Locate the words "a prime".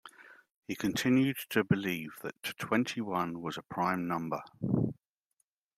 3.55-4.07